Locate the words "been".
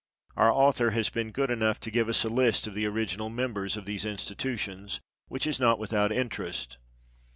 1.11-1.27